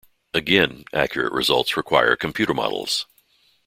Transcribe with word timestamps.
Again, 0.33 0.85
accurate 0.93 1.31
results 1.31 1.77
require 1.77 2.15
computer 2.15 2.55
models. 2.55 3.05